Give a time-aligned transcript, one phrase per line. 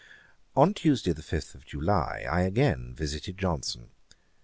[0.55, 3.91] On Tuesday the 5th of July, I again visited Johnson.